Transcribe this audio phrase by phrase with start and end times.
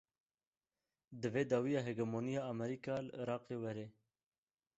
[1.25, 3.85] Divê dawiya hegemoniya Amerîka li Iraqê were.